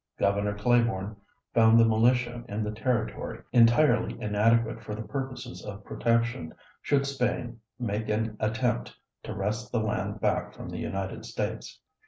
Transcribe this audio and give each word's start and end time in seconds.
Governor 0.17 0.55
Claiborne 0.57 1.15
found 1.53 1.79
the 1.79 1.85
militia 1.85 2.43
in 2.49 2.63
the 2.63 2.71
territory 2.71 3.43
entirely 3.51 4.19
inadequate 4.19 4.81
for 4.83 4.95
the 4.95 5.03
purposes 5.03 5.63
of 5.63 5.85
protection, 5.85 6.55
should 6.81 7.05
Spain 7.05 7.59
make 7.79 8.09
an 8.09 8.35
attempt 8.39 8.97
to 9.21 9.31
wrest 9.35 9.71
the 9.71 9.79
land 9.79 10.19
back 10.19 10.53
from 10.55 10.69
the 10.69 10.79
United 10.79 11.23
States. 11.23 11.81